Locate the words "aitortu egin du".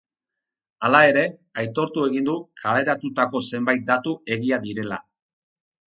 1.65-2.37